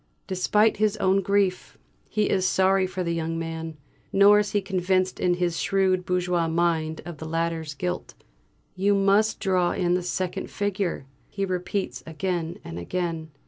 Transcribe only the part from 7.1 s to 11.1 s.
the latter's guilt. "You must draw in the second figure,"